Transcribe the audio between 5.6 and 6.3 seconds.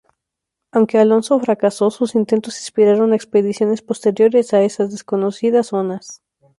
zonas.